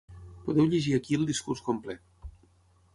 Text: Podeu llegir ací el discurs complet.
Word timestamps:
Podeu 0.45 0.69
llegir 0.71 0.95
ací 0.99 1.19
el 1.19 1.29
discurs 1.33 1.63
complet. 1.71 2.05